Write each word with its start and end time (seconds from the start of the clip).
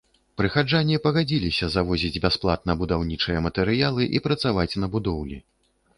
Прыхаджане 0.39 0.97
пагадзіліся 1.03 1.69
завозіць 1.75 2.21
бясплатна 2.25 2.77
будаўнічыя 2.81 3.45
матэрыялы 3.49 4.11
і 4.19 4.27
працаваць 4.29 4.71
на 4.83 4.87
будоўлі. 4.97 5.37